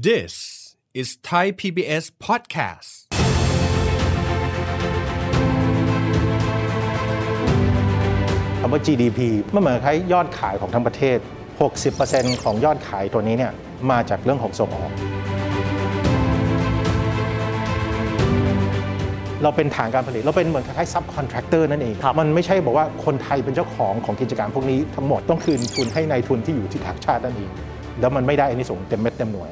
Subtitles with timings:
[0.00, 2.90] This is Thai PBS podcast.
[8.60, 9.20] คำว่า GDP
[9.54, 11.18] มันเหมือนคล้ายยอดขายของทั้งประเทศ
[11.80, 13.52] 60%ของยอดขายตัวนี้เนี่ย
[13.90, 14.92] มาจากเรื่องของส่งออก
[19.42, 27.52] เราเป็นฐานการผลิต เราเป็นเหมือนคล้ายๆ subcontractor นั่นเอง มันไม่ใช่บอกว่าคนไทยเป็นเจ้าของของกิจการพวกนี้ทั้งหมดต้องคืนทุนให้นายทุนที่อยู่ที่ต่างชาตินั่นเอง
[28.00, 29.50] แล้วมันไม่ได้อันนี้ส่งส์เต็มเม็ดเต็มหน่วย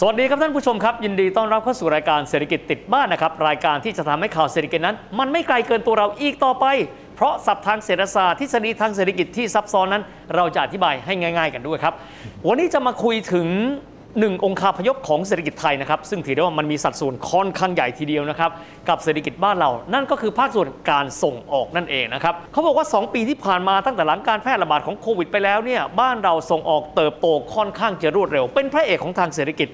[0.00, 6.66] สวัสดีครับท่านผู้ชมครับ ยินดีต้อนรับเข้าสู่รายการเศรษฐกิจติดบ้านนะครับ รายการที่จะทำให้ข่าวเศรษฐกิจนั้น มันไม่ไกลเกินตัวเราอีกต่อไป
[7.16, 10.02] เพราะศัพท์ทางเศรษฐศาสตร์ทฤษฎีทางเศรษฐกิจที่ซับซ้อนนั้น
[10.36, 11.94] เราจะอธิบายให้ง่าย ๆ กันด้วยครับ
[12.46, 13.48] วันนี้จะมาคุยถึง
[14.20, 18.50] หนึ่งองค์คาพยพของเศรษฐกิจไทยนะครับ ซึ่งถือได้ว่ามันมีสัดส่วนค่อนข้างใหญ่ทีเดียวนะครับ
[18.88, 29.68] กับเศรษฐกิจบ้านเรา นั่นก็คือภาคส่วนการส่งออกนั่นเองนะครับเขาบอกว่า 2 ปีที่ผ่านมาตั้งแต่หลังการแพร่ระบาดของโควิดไปแล้วเนี่ยบ้านเราส่งออกเติบโตค่อนข้างจะรวดเร็ว เป็นพระเอกของทางเศรษฐกิจ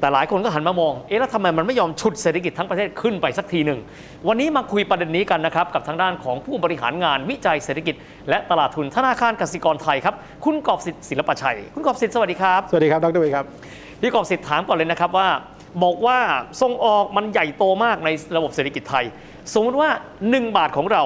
[0.00, 3.80] แต่หลายคนก็หันมามอง เอ๊ะแล้วทำไมมันไม่ยอมฉุดเศรษฐกิจทั้งประเทศขึ้นไปสักทีหนึ่ง
[4.28, 7.94] วันนี้มาคุยประเด็นนี้กันนะครับ กับทางด้านของผู้บริหารงานวิจัยเศรษฐกิจ
[8.28, 13.44] และตลาดทุนธนาคารกสิกรไทยครับ คุณกอบสิทธิ์ศิลปชัย คุณกอบสิทธิ์สวัสดีครับ สวัสดีครับ ดรเวครับ
[14.00, 15.28] พี่กอบสิทธิ์ถามก่อนเลยนะครับว่า
[15.82, 16.18] บอกว่า
[16.62, 19.04] ส่งออกมันใหญ่โตมากในระบบเศรษฐกิจไทย
[19.54, 19.88] สมมติว่า
[20.24, 21.02] 1 บาทของเรา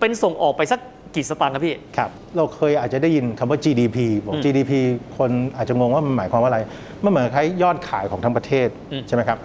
[0.00, 0.80] เป็นส่งออกไปสัก
[1.14, 4.72] กี่สตางค์ครับพี่ครับเราเคยอาจจะได้ยินคำว่า GDP บอกอืม GDP
[5.18, 6.60] คนอาจจะงงว่ามันหมายความว่าอะไร
[7.04, 9.38] มันเหมือนคล้ายยอดขายของทั้งประเทศอืมใช่ไหมครับ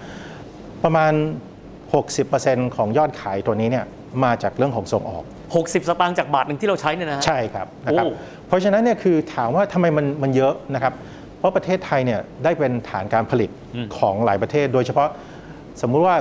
[0.84, 1.14] ประมาณ
[1.94, 3.86] 60%ของยอดขายตัวนี้เนี่ย
[4.24, 5.24] มาจากเรื่องของส่งออก
[5.56, 8.12] 60 สตางค์จากบาทหนึ่งที่เราใช้เนี่ยนะฮะใช่ครับนะครับโอ้
[8.48, 10.94] เพราะฉะนั้นเนี่ยคือถามว่าทำไมมันมันเยอะนะครับ
[11.38, 15.10] เพราะประเทศไทยเนี่ยได้เป็นฐานการผลิตอืมของหลายประเทศ โดยเฉพาะ
[15.82, 16.16] สมมุติว่า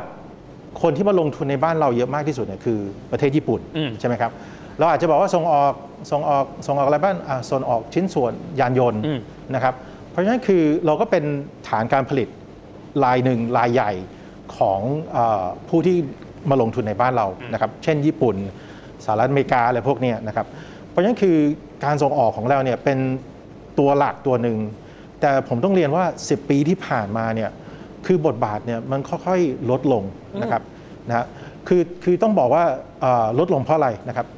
[0.82, 2.78] คนที่มาลงทุนในบ้านเราเยอะมากที่สุดเนี่ยคือ
[3.10, 4.32] ประเทศญี่ปุ่นอืมใช่ไหมครับ
[4.78, 5.74] เราอาจจะบอกว่าส่งออก
[6.10, 9.20] ส่งออกส่งออกอะไรบ้างอ่าส่งออกชิ้นส่วนยานยนต์อืม
[9.54, 9.74] นะครับ
[10.10, 11.24] เพราะฉะนั้นคือเราก็เป็น
[11.68, 12.28] ฐานการผลิต
[13.04, 13.92] รายหนึ่งรายใหญ่
[14.56, 14.80] ของ
[15.12, 15.96] เออผู้ที่
[16.50, 18.36] มาลงทุนในบ้านเรานะครับ เช่นญี่ปุ่น
[19.04, 20.46] สหรัฐอเมริกาอะไรพวกเนี้ยนะครับ
[20.88, 21.36] เพราะฉะนั้นคือ
[21.84, 22.98] การส่งออกของเราเนี่ยเป็น
[23.78, 24.58] ตัวหลักตัวหนึ่ง
[25.20, 27.50] แต่ผมต้องเรียนว่า 10 ปีที่ผ่านมาเนี่ย
[28.06, 30.04] คือบทบาทเนี่ยมันค่อยๆลดลง
[30.42, 30.62] นะครับ
[31.08, 31.26] นะฮะ
[31.68, 32.64] คือคือต้องบอกว่า
[33.00, 34.37] เอ่อลดลงเพราะอะไรนะครับเ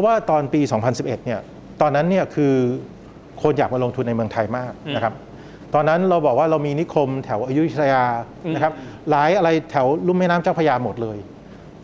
[0.00, 0.60] ราะว่าตอนปี
[0.92, 1.40] 2011 เนี่ย
[1.80, 2.54] ตอนนั้นเนี่ยคือ
[3.42, 5.14] คนอยากมาลงทุนในเมืองไทยมากนะครับ
[5.74, 8.04] ตอนนั้นเราบอกว่าเรามีนิคมแถวอยุธยา
[8.54, 8.72] นะครับ
[9.10, 11.18] หลายอะไรแถวลุ่มแม่น้ำเจ้าพระยาหมดเลย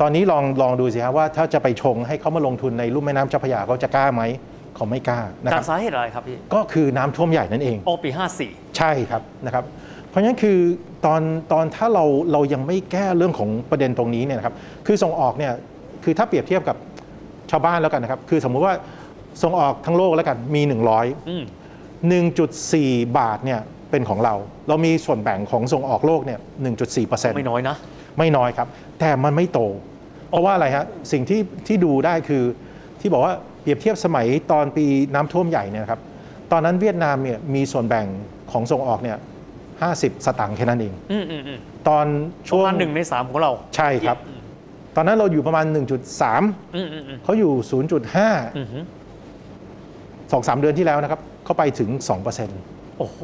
[0.01, 4.23] ตอนนี้ลองลองดูสิครับว่าถ้าจะไปชงให้เขามาลงทุนในลุ่มแม่น้ำเจ้าพระยาเขาจะกล้าไหม
[4.77, 8.11] เขาไม่กล้านะคจารักบสาเหตุอะไรครับพี่ก็คือน้ำท่วมใหญ่นั่นเองโอปี
[8.43, 9.65] 54 ใช่ครับนะครับ
[10.09, 10.59] เพราะฉะนั้นคือ
[11.07, 11.23] ตอน
[11.53, 14.55] ตอนถ้าเราเรายังไม่แก้เรื่องของประเด็นตรงนี้เนี่ยนะครับ
[14.87, 15.53] คือส่งออกเนี่ย
[16.05, 16.77] คือถ้าเปรียบเทียบกับ
[17.51, 18.75] ชาวบ้านแล้วกันนะครับ คือสมมุติว่า
[19.43, 20.63] ส่งออกทั้งโลกแล้วกันมี
[20.95, 21.45] 100อืม
[22.11, 24.35] 1.4 บาทเนี่ยเป็นของเรา
[24.69, 26.39] เรามีส่วนแบ่งของส่งออกโลกเนี่ย
[26.87, 27.77] 1.4%ไม่น้อยนะ
[28.19, 28.69] ไม่น้อยครับ
[29.01, 29.61] แต่มันไม่โต
[30.31, 32.43] เพราะว่าอะไรฮะสิ่งที่ที่ดูได้คือ
[33.01, 36.01] ที่บอกว่าเปรียบเทียบสมัยตอนปีน้ำท่วมใหญ่เนี่ยนะครับ
[36.53, 38.07] ตอนนั้นเวียดนามเนี่ยมีส่วนแบ่ง
[38.53, 39.19] ของส่งออกเนี่ย
[39.71, 41.59] 50สตางค์แค่นั้นเองอืมอืมอืม
[41.89, 42.07] ตอน
[42.47, 44.19] ปช่วระงมาณหนึ่งในสามของเรา ใช่ครับ
[44.97, 45.65] ตอนนั้นเราอยู่ประมาณ
[46.21, 47.53] 1.3อืมอืมอืมเขาอยู่
[48.57, 48.81] อืมฮึ
[50.33, 51.91] 0.5 2-3เดือนที่แล้วนะครับเขาไปถึง
[52.45, 53.19] 2%โอ้โห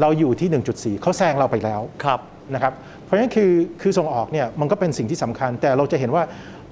[0.00, 0.48] เราอยู่ที่
[0.96, 2.20] 1.4 เขาแซงเราไปแล้วครับ
[2.54, 2.72] นะครับ
[3.04, 3.52] เพราะฉะนั้นคือ
[3.82, 6.22] คือส่งออกเนี่ยมันก็เป็นสิ่งที่สำคัญ แต่เราจะเห็นว่า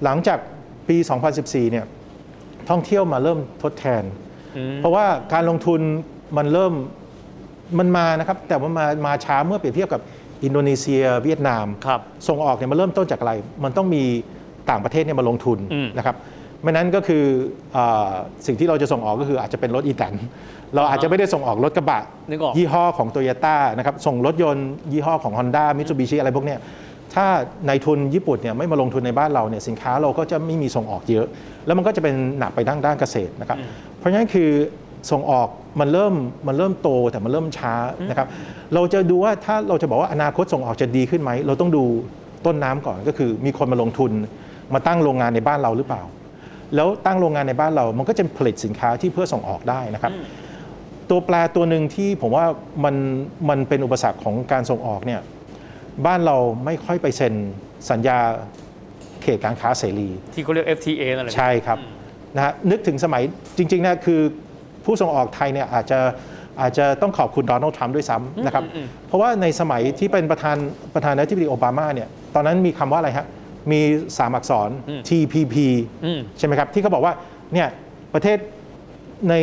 [0.03, 0.39] หลังจาก
[0.89, 0.97] ปี
[1.35, 1.85] 2014 เนี่ย
[2.69, 4.03] ท่องเที่ยวมาเริ่มทดแทน
[4.57, 5.81] อืมเพราะว่าการลงทุน
[6.37, 6.73] มันเริ่ม
[7.79, 10.01] มันมานะครับ แต่ว่ามามาช้าเมื่อเปรียบเทียบกับ
[10.43, 14.03] อินโดนีเซีย เวียดนามครับส่งออกเนี่ยมันเริ่มต้นจากอะไร มันต้องมี
[14.69, 16.15] ต่างประเทศเนี่ยมาลงทุนอืมนะครับ
[16.63, 17.23] ไม่นั้นก็คือ
[17.75, 18.11] อา
[18.45, 20.13] สิ่งที่เราจะส่งออกก็คืออาจจะเป็นรถอีแตน
[20.75, 26.59] เราอาจจะไม่ได้ส่งออกรถกระบะนึกออกยี่ห้อของโตโยต้านะครับส่งรถยนต์ยี่ห้อของ Honda Mitsubishi อะไรพวกเนี้ย
[27.15, 27.25] ถ้า
[27.67, 31.25] ในทุนญี่ปุ่นเนี่ยไม่มาลงทุนในบ้านเราเนี่ยสินค้าเราก็จะไม่มีส่งออกเยอะ
[31.65, 33.57] แล้วมันก็จะเป็นหนักไปด้านด้านเกษตรนะครับ
[33.97, 34.49] เพราะฉะนั้นคือ
[35.11, 35.47] ส่งออก
[35.79, 36.13] มันเริ่ม
[36.47, 37.73] มันเริ่มโตแต่มันเริ่มช้า
[38.09, 38.27] นะครับ
[38.73, 41.83] เราจะดูว่าถ้าเราจะบอกว่าอนาคตส่งออกจะดีขึ้นไหมเราต้องดู
[42.45, 44.11] ต้นน้ำก่อนก็คือมีคนมาลงทุน
[44.73, 46.03] มาตั้งโรงงานในบ้านเราหรือเปล่า
[46.75, 50.13] แล้วตั้งโรงงานในบ้านเรา มันก็จะผลิตสินค้าที่เพื่อส่งออกได้นะครับ
[51.09, 52.45] ตัวแปรตัวหนึ่งที่ผมว่า
[52.83, 52.95] มัน
[53.49, 55.21] มันเป็นอุปสรรคของการส่งออกเนี่ย
[56.05, 57.33] บ้านเราไม่ค่อยไปเซ็น
[57.89, 58.17] สัญญา
[59.21, 61.77] เขตการค้าเสรี ที่เขาเรียก FTA นั่นแหละใช่ครับ
[62.35, 63.23] นะฮะนึกถึงสมัย
[63.57, 64.21] จริงๆนะคือ
[64.85, 65.99] ผู้ส่งออกไทยเนี่ยอาจจะ
[66.61, 68.63] อาจจะต้องขอบคุณโดนัลด์ทรัมป์ด้วยซ้ำนะครับ
[69.07, 70.57] เพราะว่าในสมัยที่เป็นประธาน
[70.93, 73.25] ประธานาธิบดีโอบามาเนี่ยตอนนั้นมีคำว่าอะไรฮะ
[73.71, 73.81] มี
[74.17, 74.69] สามอักษร
[75.09, 75.55] TPP
[76.05, 77.13] อืมใช่ไหมครับที่เขาบอกว่า
[77.53, 77.67] เนี่ย
[78.13, 78.37] ประเทศ
[79.29, 79.35] ใน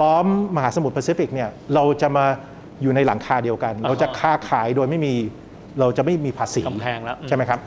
[0.00, 0.26] ล้อม
[0.56, 2.26] มหาสมุทรแปซิฟิกเนี่ยเราจะมา
[2.82, 5.14] อยู่ในหลังคาเดียวกันอ่าฮะเราจะค้าขายโดยไม่มี
[5.80, 7.60] เราจะไม่มีภาษีกำแพงแล้วอืมใช่ไหมครับ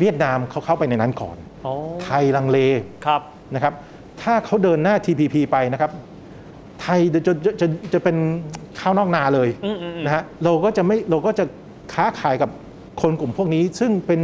[0.00, 1.72] เวียดนามเขาเข้าไปในนั้นก่อนโอ้
[2.04, 2.58] ไทยลังเล
[3.06, 3.20] ครับ
[3.54, 3.74] นะครับ
[4.22, 5.90] ถ้าเขาเดินหน้า TPP ไปนะครับ
[6.80, 8.16] ไทยจะจะจะจะจะเป็น
[8.80, 11.44] ข้าวนอกนาเลยอืมอืมอืมนะฮะเราก็จะไม่เราก็จะ
[11.94, 12.50] ค้าขายกับ
[13.02, 14.20] คนกลุ่มพวกนี้ ซึ่งเป็น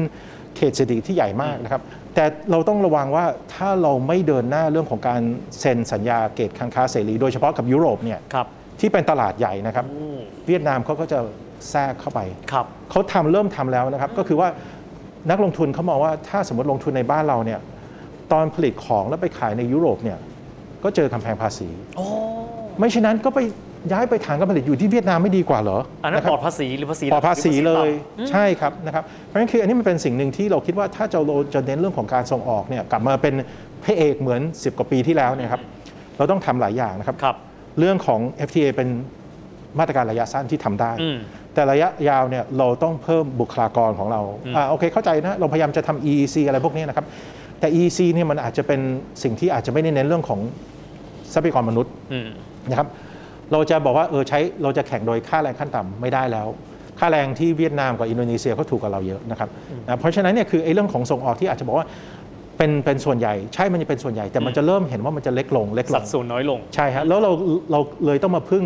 [0.57, 1.83] เขตเศรษฐกิจที่ใหญ่มากนะครับ
[2.15, 3.25] แต่เราต้องระวังว่า
[3.55, 5.21] ถ้าเราไม่เดินหน้าเรื่องของการ
[5.61, 8.47] เซ็นสัญญาเกตการค้าเสรี โดยเฉพาะกับยุโรปเนี่ยครับ
[8.81, 11.19] ที่เป็นตลาดใหญ่นะครับอืมเวียดนามเขาก็จะ
[11.71, 12.21] แทรกเข้าไป
[12.53, 14.49] ครับเขาทำเริ่มทำแล้วนะครับ ก็คือว่า
[15.31, 17.61] นักลงทุนเขามองว่าถ้าสมมติลงทุนในบ้านเราเนี่ย
[18.33, 20.19] ตอนผลิตของแล้วไปขายในยุโรปเนี่ย
[20.85, 22.07] ก็เจอกำแพงภาษีโอ้
[22.79, 23.39] ไม่ฉะนั้นก็ไป
[23.93, 33.35] ย้ายไปฐานการผลิตอยู่ที่เวียดนามไม่ดีกว่าเหรออันนั้นะนครัปบลอดภาษีหรือภาษีปลอดภาษีหรือเลต่ำยอืมใช่ครับนะครับเพราะฉะนั้นคืออันนี้มันเป็นสิ่งหนึ่งที่เราคิดว่าถ้าจะเราจะเน้นเรื่องของการส่งออกเนี่ยกลับมาเป็น
[33.85, 35.63] พระเอกเหมือน 10 กว่าปีที่แล้วเนี่ยครับ
[36.17, 37.37] เราต้องทำหลายอย่างนะครับครับ
[37.79, 38.89] เรื่องของ FTA เป็น
[39.79, 41.19] มาตรการระยะสั้นที่ทำได้อืม
[41.55, 44.21] แต่ระยะยาวเนี่ยเราต้องเพิ่มบุคลากรของเรา
[44.57, 47.07] อ่าโอเคเข้าใจนะเราพยายามจะทำ EEC อะไรพวกนี้นะครับ
[47.61, 48.81] แต่ EEC เนี่ยมันอาจจะเป็น
[49.23, 50.41] สิ่งที่อาจจะไม่ได้เน้นเรื่องของ
[51.33, 52.29] ทรัพยากรมนุษย์อืม
[52.71, 52.89] นะครับ
[53.53, 56.49] เราจะบอกว่าเออใช้เราจะแข่งโดยค่าแรงขั้นต่ำไม่ได้แล้ว
[56.99, 59.49] ค่าแรงที่เวียดนามกับอินโดนีเซียก็ถูกกว่าเราเยอะนะครับ
[59.87, 61.87] นะเพราะฉะนั้นเนี่ยคือไอ้เรื่องของส่งออกที่อาจจะบอกว่า
[62.59, 67.33] เป็นเป็นส่วนใหญ่ใช่มันจะเป็นส่วนใหญ่ แต่มันจะเริ่มเห็นว่ามันจะเล็กลงเล็กลสัดงส่วนน้อยลงใช่ฮะแล้วเรา
[67.73, 68.65] เราเลยต้องมาพึ่ง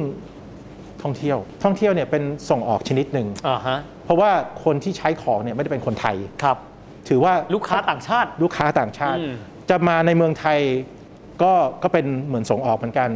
[1.03, 4.31] ท่องเที่ยว ท่องเที่ยวเนี่ยเป็นส่งออกชนิดหนึ่งอ่าฮะเพราะว่า
[4.65, 6.57] คนที่ใช้ของเนี่ยไม่ได้เป็นคนไทยครับ
[7.09, 9.35] ถือว่าลูกค้าต่างชาติ ลูกค้าต่างชาติอืม
[9.71, 10.59] จะมาในเมืองไทย
[11.43, 11.53] ก็
[11.83, 13.09] ก็เป็นเหมือนส่งออกเหมือนกัน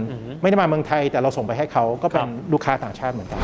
[0.43, 3.41] ไม่ได้มาเมืองไทยแต่เราส่งไปให้เขาก็เป็ครันบลูกค้าต่างชาติเหมือนกัน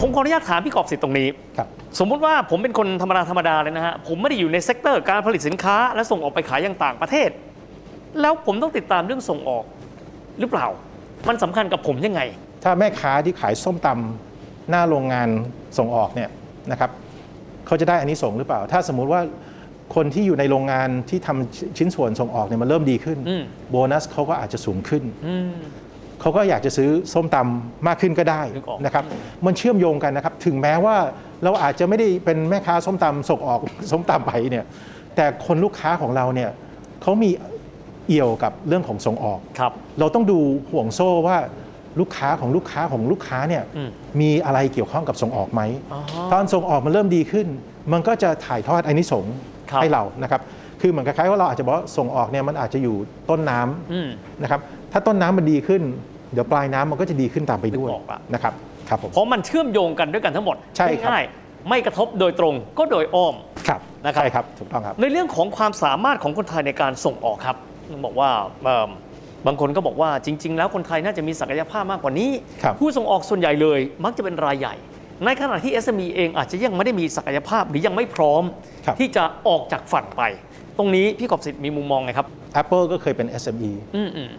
[0.00, 1.28] ผมขออนุญาตถามพี่กอบสิทธิ์ตรงนี้
[1.58, 1.68] ครับ
[1.98, 7.30] สมมุติว่าผมเป็นคนธรรมดาธรรมดาเลยนะฮะผมไม่ได้อยู่ใน sector การผลิตสินค้า และส่งออกไปขายยังต่างประเทศ
[8.20, 9.64] แล้วผมต้องติดตามเรื่องส่งออก
[10.40, 10.66] หรือเปล่า
[11.28, 12.20] มันสำคัญกับผมยังไง
[12.64, 15.28] ถ้าแม่ค้าที่ขายส้มตำหน้าโรงงาน
[15.78, 16.30] ส่งออกเนี่ย
[16.70, 16.90] นะครับ
[17.66, 19.20] เขาจะได้อันนี้ส่งส์หรือเปล่า ถ้าสมมุติว่า
[19.94, 25.50] คนที่อยู่ในโรงงานที่ทำชิ้นส่วนส่งออกเนี่ยมันเริ่มดีขึ้นอืมโบนัสเขาก็อาจจะสูงขึ้นอืม
[26.20, 29.04] เขาก็อยากจะซื้อส้มตำมากขึ้นก็ได้นึกออกนะครับ
[29.46, 30.96] มันเชื่อมโยงกันนะครับ ถึงแม้ว่า
[31.44, 33.60] เราอาจจะไม่ได้เป็นแม่ค้าส้มตำส่งออก
[33.90, 34.64] ส้มตำไปเนี่ย
[35.16, 36.50] แต่คนลูกค้าของเราเนี่ย
[37.02, 37.30] เขามี
[38.06, 40.38] เอี่ยวกับเรื่องของส่งออกครับเราต้องดู
[40.70, 41.38] ห่วงโซ่ว่า
[42.00, 43.90] ลูกค้าของลูกค้าของลูกค้าเนี่ยอืม
[44.20, 45.62] มีอะไรเกี่ยวข้องกับส่งออกไหม
[45.92, 46.00] อ๋อ
[46.32, 47.46] ตอนส่งออกมันเริ่มดีขึ้น
[47.92, 49.34] มันก็จะถ่ายทอดอานิสงส์
[49.70, 50.40] ครับให้เรานะครับ
[50.80, 52.96] คือเหมือนคล้ายๆว่าเราอาจจะบอกว่าส่งออกเนี่ยมันอาจจะอยู่
[53.30, 54.08] ต้นน้ำอืม
[54.42, 54.60] นะครับ
[54.92, 55.82] ถ้าต้นน้ำมันดีขึ้น
[56.32, 58.54] เดี๋ยวปลายน้ำมันก็จะดีขึ้นตามไปด้วยนึกออกละนะครับ
[58.88, 63.34] ครับผมเพราะมันเชื่อมโยงกันด้วยกันทั้งหมดใช่ครับง่ายๆไม่กระทบโดยตรงก็โดยอ้อม
[63.68, 67.56] ครับนะครับใช่ครับถูกต้องครับ ในเรื่องของความสามารถของคนไทยในการส่งออกครับ
[67.92, 68.30] ต้องบอกว่า
[68.62, 68.90] เอิ่ม
[69.46, 72.30] บางคนก็บอกว่าจริง ๆ แล้วคนไทยน่าจะมีศักยภาพมากกว่านี้
[72.62, 74.74] ครับผู้ส่งออกส่วนใหญ่เลย มักจะเป็นรายใหญ่
[75.24, 78.42] ในขณะที่ SME เองอาจจะยังไม่ได้มีศักยภาพหรือยังไม่พร้อม
[78.86, 80.22] ครับที่จะออกจากฝันไป
[80.78, 82.26] ตรงนี้พี่กอบสิทธิ์มีมุมมองไงครับ
[82.60, 84.30] Apple ก็เคยเป็น SME อืมอืม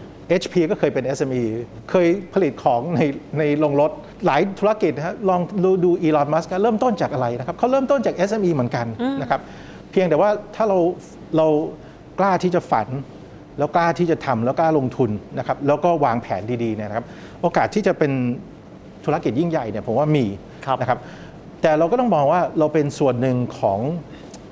[0.41, 1.43] HP ก็เคยเป็น SME
[1.91, 2.99] เคยผลิตของใน
[3.39, 3.91] ในโรงรถ
[4.25, 8.85] หลายธุรกิจนะฮะลองดูดูอีลอน มัสก์เริ่มต้นจากอะไรนะครับเขาเริ่มต้นจาก SME เหมือนกัน
[9.21, 9.41] นะครับ
[9.91, 10.77] เพียงแต่ว่าถ้าเรา
[11.37, 11.47] เรา
[12.19, 12.87] กล้าที่จะฝัน
[13.57, 17.05] แล้วกล้าที่จะทำแล้วกล้าลงทุนนะครับแล้วก็วางแผนดีๆเนี่ยนะครับ
[17.41, 18.11] โอกาสที่จะเป็น
[19.05, 20.25] ธุรกิจยิ่งใหญ่เนี่ยผมว่ามี
[20.65, 20.99] ครับนะครับ
[21.61, 23.79] แต่เราก็ต้องมองว่าเราเป็นส่วนหนึ่งของ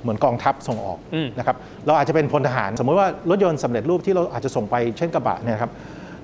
[0.01, 5.71] เหมือนกองทัพส่งออกอืมนะครับเราอาจจะเป็นพลทหาร สมมติว่ารถยนต์สำเร็จรูปที่เราอาจจะส่งไปเช่นกระบะเนี่ยครับ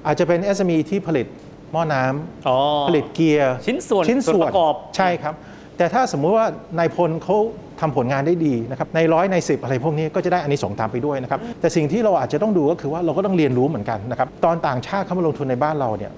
[0.06, 1.28] อาจจะเป็น SME ที่ผลิต
[1.72, 2.58] หม้อน้ำอ๋อ
[2.88, 5.34] ผลิตเกียร์ ชิ้นส่วนชิ้นส่ส่ววนนประกอบใช่ครับ
[5.78, 6.46] แต่ถ้าสมมุติว่า
[6.80, 7.38] นายพลเขา
[7.82, 16.12] ทำผลงานได้ดีนะครับในร้อยในสิบอะไรพวกนี้ก็จะได้อันนี้ส่งส์ตามไปด้วยนะครับแต่สิ่งที่เราอาจจะต้องดูก็คือว่าเราก็ต้องเรียนรู้เหมือนกันนะครับตอนต่างชาติเข้ามาลงทุนในบ้านเราเนี่ย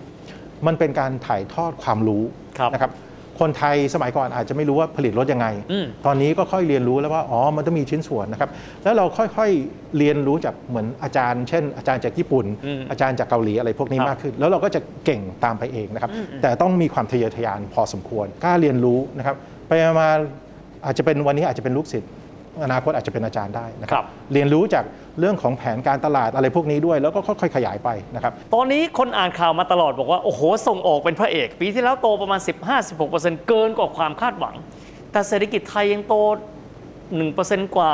[0.68, 2.24] มันเป็นการถ่ายทอดความรู้
[2.60, 2.92] ครับนะครับ
[3.40, 8.50] คนไทยสมัยก่อนอาจจะไม่รู้ว่าผลิตรถยังไงอืมตอนนี้ก็ค่อยเรียนรู้แล้วว่า อ๋อ มันต้องมีชิ้นส่วนนะครับ
[8.84, 19.36] แล้วเราค่อยๆเรียนรู้จากเหมือนอาจารย์ เช่น อาจารย์จากญี่ปุ่นอืมอาจารย์จากเกาหลีอะไรพวกนี้ครับมากขึ้น แล้วเราก็จะเก่งตามไปเองนะครับ แต่ต้องมีความทะเยอทะยานพอสมควร กล้าเรียนรู้นะครับ
[19.68, 20.10] ไปมา
[20.86, 22.12] อาจจะเป็นวันนี้อาจจะเป็นลูกศิษย์
[22.64, 24.84] อนาคตอาจจะเป็นอาจารย์ได้นะคครัรับเรียนรู้จาก
[25.20, 32.40] เรื่องของแผนการตลาดอะไรพวกนี้ด้วย แล้วก็ค่อยๆขยายไปนะครับตอนนี้คนอ่านข่าวมาตลอดบอกว่า โอ้โห ส่งออกเป็นพระเอก ปีที่แล้วโตประมาณ
[32.94, 34.56] 15-16%เกินกว่าความคาดหวัง
[35.12, 36.16] แต่เศรษฐกิจไทยยังโต
[36.96, 37.94] 1%กว่า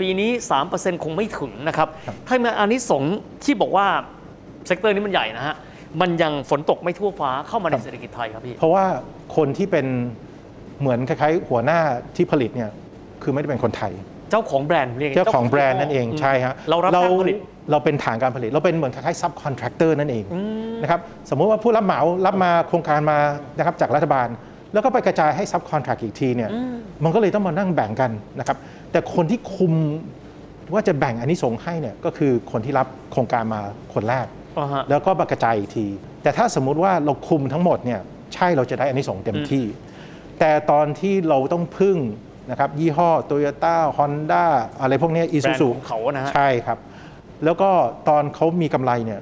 [0.00, 0.30] ปีนี้
[0.66, 3.86] 3%คงไม่ถึงนะครับครับถ้ามาอันนี้สงส์ที่บอกว่า
[4.66, 5.56] sector นี้มันใหญ่นะฮะ
[6.00, 8.84] มันยังฝนตกไม่ทั่วฟ้าเข้ามาในเศรษฐกิจไทยครับพี่เพราะว่า
[9.36, 9.86] คนที่เป็น
[10.80, 11.78] เหมือนคล้ายๆหัวหน้า
[12.16, 12.70] ที่ผลิตเนี่ย
[13.22, 13.92] คือไม่ได้เป็นคนไทย
[14.30, 17.36] เจ้าของแบรนด์เรียกเจ้าของแบรนด์นั่นเองใช่ไหมฮะเรารับจ้างผลิต
[17.70, 20.24] เราเป็นฐานการผลิต เราเป็นเหมือนคล้ายๆ subcontractor นั่นเอง
[20.82, 23.18] นะครับสมมุติว่าผู้รับเหมารับมาโครงการมา
[23.58, 24.28] นะครับจากรัฐบาล
[24.72, 26.50] แล้วก็ไปกระจายให้ subcontract อีกทีเนี่ย
[27.04, 28.56] มันก็เลยต้องมานั่งแบ่งกันนะครับ
[28.92, 29.72] แต่คนที่คุม
[30.72, 33.60] ว่าจะแบ่งอันนี้ส่งส์ให้เนี่ยก็คือคนที่รับโครงการมา
[33.94, 34.26] คนแรก
[34.58, 35.86] อ่าฮะแล้วก็มากระจายอีกที
[36.22, 38.00] แต่ถ้าสมมุติว่าเราคุมทั้งหมดเนี่ย
[38.34, 39.64] ใช่เราจะได้อันนี้ส่งส์เต็มที่
[40.40, 41.98] แต่ตอนที่เราต้องพึ่ง
[42.50, 44.44] นะครับยี่ห้อโตโยต้าฮอนด้า
[44.80, 46.78] อะไรพวกเนี้อีแบรซูนด์ซูของเขานะฮะใช่ครับ
[47.44, 47.70] แล้วก็
[48.08, 49.20] ตอนเขามีกำไรเนี่ย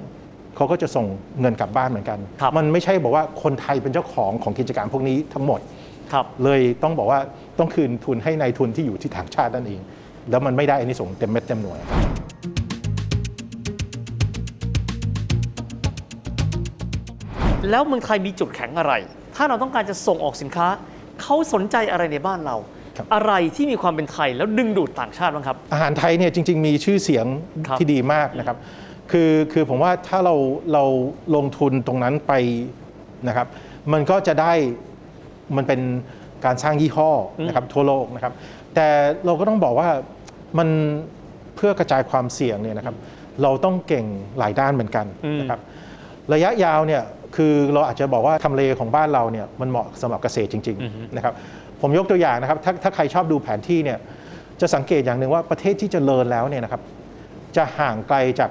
[0.57, 1.07] เขาก็จะส่ง
[1.41, 5.61] เงินกลับบ้านเหมือนกันครับมันไม่ใช่บอกว่าคนไทยเป็นเจ้าของของกิจการพวกนี้ทั้งหมด
[6.13, 7.21] ครับเลยต้องบอกว่า
[7.59, 9.81] ต้องคืนทุนให้ในายทุนที่อยู่ที่ต่างชาตินั่นเอง
[10.31, 11.79] แล้วมันไม่ได้อันนี้ส่งส์เต็มเม็ดเต็มหน่วย
[17.71, 18.93] แล้วเมืองไทยมีจุดแข็งอะไร
[19.37, 20.67] ถ้าเราต้องการจะส่งออกสินค้า
[21.23, 22.57] เขาสนใจอะไรในบ้านเรา
[22.97, 27.27] ครับอะไรที่มีความเป็นไทยแล้วดึงดูดต่างชาติบ้างครับ อาหารไทยเนี่ยจริง ๆ มีชื่อเสียง
[27.67, 28.57] ครับที่ดีมากนะครับ
[29.11, 30.35] คือคือผมว่าถ้าเรา
[30.73, 30.85] เรา
[31.37, 32.33] ลงทุนตรงนั้นไป
[33.29, 33.47] นะครับ
[33.93, 34.53] มันก็จะได้
[35.57, 35.81] มันเป็น
[36.45, 37.11] การสร้างยี่ห้อ
[37.47, 38.33] นะครับทั่วโลกนะครับ
[38.75, 38.89] แต่
[39.25, 39.89] เราก็ต้องบอกว่า
[40.59, 40.69] มัน
[41.57, 42.97] เพื่อกระจายความเสี่ยงเนี่ยนะครับ
[43.43, 44.07] เราต้องเก่ง
[44.39, 45.07] หลายด้านเหมือนกัน
[45.41, 45.61] นะครับ
[46.33, 47.03] ระยะยาวเนี่ย
[47.37, 51.35] คือเราอาจจะบอกว่าทำเลของบ้านเราเนี่ยมันเหมาะสำหรับเกษตรจริงๆนะครับ
[51.81, 53.99] ผมยกตัวอย่างนะครับถ้าถ้าใครชอบดูแผนที่เนี่ย
[54.61, 56.83] จะสังเกตอย่างหนึ่งว่าประเทศที่เจริญแล้วเนี่ยนะครับ
[57.57, 58.51] จะห่างไกลจาก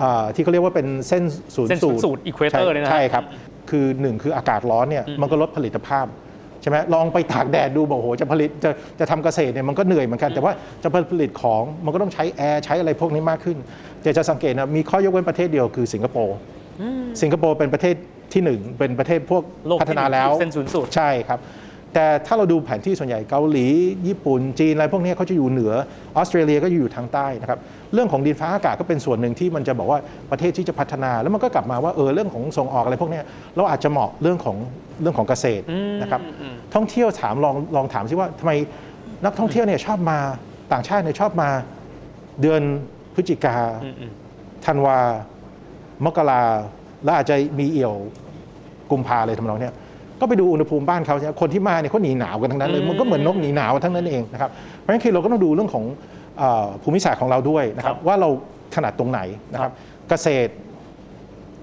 [0.00, 1.22] อ่าที่เขาเรียกว่าเป็นเส้น
[1.54, 3.24] ศูนย์เส้นศูนย์สูตร equator ใช่เนี่ยนะฮะใช่ครับ
[3.70, 6.06] คือหนึ่งคืออากาศร้อนเนี่ยมันก็ลดผลิตภาพ
[6.62, 10.52] ใช่ไหมลองไปตากแดดดูบอกโอ้โหจะผลิตจะจะทำเกษตรเนี่ยมันก็เหนื่อยเหมือนกันแต่ว่า
[10.82, 13.56] จะผลิตของมันก็ต้องใช้แอร์ใช้อะไรพวกนี้มากขึ้น
[14.02, 16.36] แต่จะสังเกตนะมีข้อยกเว้นประเทศเดียวคือสิงคโปร์
[17.22, 17.94] สิงคโปร์เป็นประเทศ
[18.32, 21.40] ที่หนึ่งเป็นประเทศพวกโลกที่พัฒนาแล้วเส้นศูนย์สูตรใช่ครับ
[21.94, 23.66] แต่ถ้าเราดูแผนที่ส่วนใหญ่เกาหลี
[24.06, 25.72] ญี่ปุ่น จีนอะไรพวกนี้เขาจะอยู่เหนือ
[26.16, 27.58] ออสเตรเลียก็อยู่ทางใต้นะครับ
[27.94, 29.98] เรื่องของดินฟ้าอากาศก็เป็นส่วนหนึ่งที่มันจะบอกว่า
[30.30, 33.24] ประเทศที่จะพัฒนาแล้วมันก็กลับมาว่าเออเรื่องของส่งออกอะไรพวกเนี้ย
[33.56, 34.56] เราอาจจะเหมาะเรื่องของ
[35.00, 35.64] เรื่องของเกษตร
[36.02, 36.20] นะครับ
[36.74, 38.52] ท่องเที่ยวถามลองลองถามซิว่าทำไม
[39.24, 40.18] นักท่องเที่ยวเนี่ยชอบมา
[40.72, 41.50] ต่างชาติเนี่ยชอบมา
[42.40, 42.62] เดือน
[43.14, 43.56] พฤศจิกา
[44.66, 44.98] ธันวา
[46.04, 46.42] มกรา
[47.04, 47.94] แล้วอาจจะมีเอี่ยว
[48.90, 49.74] กุมภาเลยทำนองเนี้ย
[50.20, 55.84] ก็ไปดูอุณหภูมิบ้านเขาเนี่ยคนที่มาเนี่ยเขาหนีหนาวกันทั้งนั้นเลยมันก็เหมือนนกหนีหนาวทั้งนั้นเองนะครับเพราะฉะนั้นคือเราก็ต้องดูเรื่องของ
[56.38, 58.28] เออภูมิศาสตร์ของเราด้วยนะครับครับ ว่าเรา
[58.74, 59.20] ถนัดตรงไหน
[59.52, 59.72] นะครับ
[60.08, 60.52] เกษตร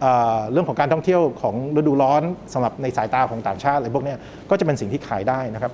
[0.01, 2.22] เอ่อเรื่องของการท่องเที่ยวของฤดูร้อน
[2.54, 4.18] สำหรับในสายตาของต่างชาติอะไรพวกเนี้ย
[4.50, 5.72] ก็จะเป็นสิ่งที่ขายได้นะครับ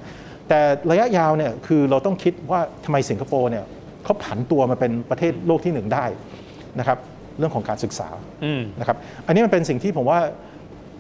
[0.50, 0.60] แต่
[0.92, 3.66] ระยะยาวเนี่ยคือเราต้องคิดว่าทำไมสิงคโปร์เนี่ย
[4.04, 6.06] เขาผันตัวมาเป็นประเทศโลกที่หนึ่งได้
[6.80, 6.98] นะครับ
[7.38, 8.08] เรื่องของการศึกษา
[8.46, 10.20] อืมนะครับอันนี้มันเป็นสิ่งที่ผมว่า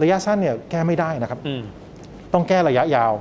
[0.02, 1.62] ระยะสั้นเนี่ยแก้ไม่ได้นะครับอืม
[2.34, 3.14] ต้องแก้ระยะยาว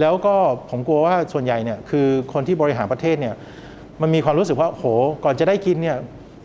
[0.00, 0.34] แล้วก็
[0.70, 3.34] ผมกลัวว่าส่วนใหญ่เนี่ยคือคนที่บริหารประเทศเนี่ย
[4.02, 4.84] มันมีความรู้สึกว่าโห
[5.24, 5.98] ก่อนจะได้กินเนี่ย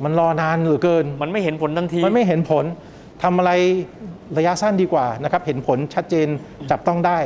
[0.03, 2.65] มันรอนานเหลือเกิน มันไม่เห็นผลทันที มันไม่เห็นผล
[3.23, 3.51] ทำอะไร
[4.37, 6.27] ระยะสั้นดีกว่านะครับเห็นผลชัดเจน
[6.71, 7.17] จับต้องได้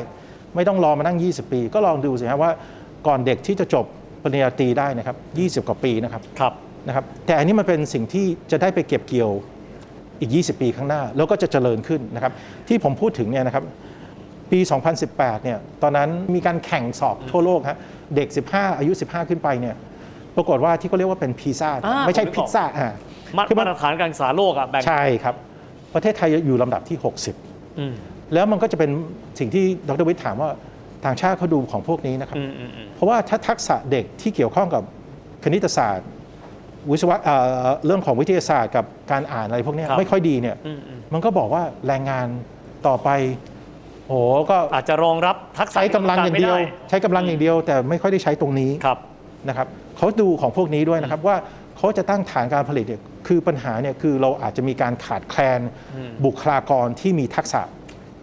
[0.55, 2.51] ไม่ต้องรอมานั่ง 20 ปี ก็ลองดูสิครับว่า
[3.07, 3.85] ก่อนเด็กที่จะจบ
[4.23, 5.15] ปริญญาตรีได้นะครับ
[5.63, 6.53] 20 กว่าปีนะครับครับ
[6.87, 9.31] นะครับแต่อันนี้มันเป็นสิ่งที่จะได้ไปเก็บเกี่ยว
[10.19, 12.33] อีก 20 ปีข้างหน้า แล้วก็จะเจริญขึ้นนะครับ
[12.67, 13.63] ที่ผมพูดถึงเนี่ยนะครับ
[14.51, 14.59] ปี
[15.01, 17.77] 2018 เนี่ยตอนนั้นมีการแข่งสอบทั่วโลกฮะ
[18.15, 19.75] เด็ก 15 อายุ 15 ขึ้นไปเนี่ย
[20.35, 22.89] ปรากฏว่าที่เขาเรียกว่าเป็นพีซ่าอ่าไม่ใช่ผมนึกออกพิซซ่าอ่า
[23.37, 25.35] มาคือมันมาตรฐานการศึกษาโลกอะแบ่งใช่ครับ
[25.93, 26.97] ประเทศไทยอยู่ลำดับที่
[27.79, 28.91] อืม60 แล้วมันก็จะเป็น
[29.39, 30.49] สิ่งที่ดรวิทย์ถามว่า
[31.05, 34.83] ต่างชาติเขาดูของพวกนี้นะครับอืมอืมอืมเพราะว่าถ้าทักษะเด็กที่เกี่ยวข้องกับ
[35.43, 36.09] คณิตศาสตร์
[36.91, 42.27] วิศวะเอ่อเรื่องของวิทยาศาสตร์กับการอ่านอะไรพวกเนี้ยครับไม่ค่อยดีเนี่ยอืมอืมมันก็บอกว่าแรงงาน
[42.87, 43.09] ต่อไป
[44.07, 44.13] โห
[44.49, 48.99] ก็อาจจะรองรับทักษะใช้กำลังอย่างเดียวไม่ไใช้กำลังอย่างเดียว แต่ไม่ค่อยได้ใช้ตรงนี้ครับ
[49.47, 49.67] นะครับ
[49.97, 51.35] เขาดูของพวกนี้ด้วยนะครับว่า
[51.77, 55.59] เขาจะตั้งฐานการผลิตเนี่ยคือปัญหาเนี่ยคือเราอาจจะมีการขาดแคลน
[56.25, 57.61] บุคลากรที่มีทักษะ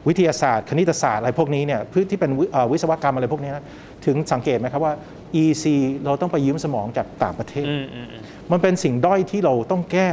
[0.09, 3.65] วิทยาศาสตร์ คณิตศาสตร์อะไรพวกนี้เนี่ยพืที่เป็นวิเอ่อวิศวกรรมอะไรพวกนี้นะ
[4.07, 4.93] ถึงสังเกตไหมครับว่า
[5.42, 5.64] EC
[6.04, 10.11] เราต้องไปยืมสมองจากต่างประเทศอืมอืมอืมมันเป็นสิ่งด้อยที่เราต้องแก้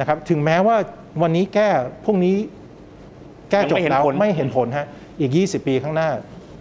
[0.00, 0.76] นะครับ ถึงแม้ว่า
[1.22, 1.68] วันนี้แก้
[2.04, 2.36] พวกนี้
[3.50, 4.86] แก้จบแล้วไม่เห็นผลฮะ
[5.20, 6.08] อีก 20 ปีข้างหน้า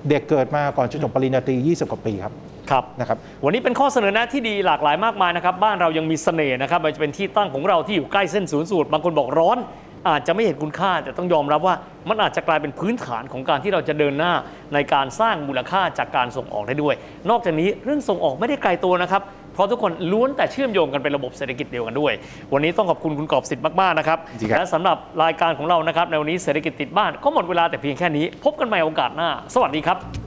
[0.10, 2.34] เด็กเกิดมาก่อนจะจบปริญญาตรี 20 กว่าปีครับ
[2.72, 9.58] ครับนะครับวันนี้เป็นข้อเสนอแนะที่ดีหลากหลายมากมายนะครับ บ้านเรายังมีเสน่ห์นะครับมันจะเป็นที่ตั้งของเราที่อยู่ใกล้เส้นศูนย์สูตรบางคนบอกร้อน
[10.10, 11.76] อาจจะไม่เห็นคุณค่า แต่ต้องยอมรับว่า
[12.10, 14.34] มันอาจจะกลายเป็นพื้นฐานของการที่เราจะเดินหน้า
[14.74, 16.96] ในการสร้างมูลค่าจากการส่งออกได้ด้วย
[17.30, 19.22] นอกจากนี้เรื่องส่งออกไม่ได้ไกลตัวนะครับ
[19.54, 22.14] เพราะทุกคนล้วนแต่เชื่อมโยงกันเป็นระบบเศรษฐกิจเดียวกันด้วย
[22.54, 30.27] วันนี้ต้องขอบคุณคุณกอบสิทธิ์มาก ๆ นะครับจริงครับ และสำหรับรายการของเรานะครับในวันนี้เศรษฐกิจติดบ้านก็หมดเวลาแต่เพียงแค่นี้ พบกันใหม่โอกาสหน้า สวัสดีครับ